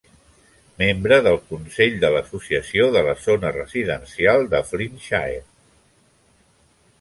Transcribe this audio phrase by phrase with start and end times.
[0.77, 5.45] Membre del Consell de l'Associació de la Zona Residencial de Flintshire.